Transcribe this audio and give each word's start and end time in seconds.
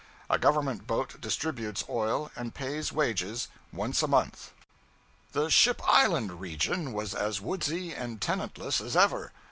A 0.31 0.39
Government 0.39 0.87
boat 0.87 1.21
distributes 1.21 1.83
oil 1.87 2.31
and 2.35 2.55
pays 2.55 2.91
wages 2.91 3.49
once 3.71 4.01
a 4.01 4.07
month. 4.07 4.49
The 5.33 5.51
Ship 5.51 5.79
Island 5.87 6.39
region 6.41 6.91
was 6.91 7.13
as 7.13 7.39
woodsy 7.39 7.93
and 7.93 8.19
tenantless 8.19 8.81
as 8.81 8.97
ever. 8.97 9.31